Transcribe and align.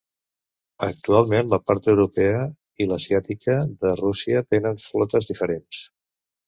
Actualment, 0.87 1.51
la 1.51 1.59
part 1.67 1.91
europea 1.93 2.41
i 2.85 2.89
l'asiàtica 2.91 3.61
de 3.85 3.93
Russia 4.03 4.47
tenen 4.57 4.85
flotes 4.89 5.35
diferents. 5.35 5.89